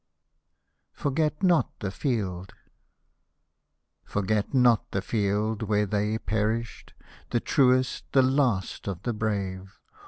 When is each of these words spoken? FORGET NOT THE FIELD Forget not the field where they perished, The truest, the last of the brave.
FORGET 0.93 1.43
NOT 1.43 1.79
THE 1.79 1.91
FIELD 1.91 2.53
Forget 4.03 4.51
not 4.51 4.89
the 4.89 5.01
field 5.03 5.61
where 5.61 5.85
they 5.85 6.17
perished, 6.17 6.95
The 7.29 7.39
truest, 7.39 8.05
the 8.11 8.23
last 8.23 8.87
of 8.87 9.03
the 9.03 9.13
brave. 9.13 9.79